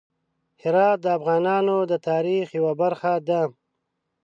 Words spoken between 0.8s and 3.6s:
د افغانانو د تاریخ یوه برخه ده.